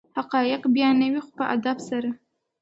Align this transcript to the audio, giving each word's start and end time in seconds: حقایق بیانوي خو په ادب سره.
حقایق 0.17 0.63
بیانوي 0.75 1.21
خو 1.25 1.31
په 1.37 1.43
ادب 1.55 1.77
سره. 1.89 2.09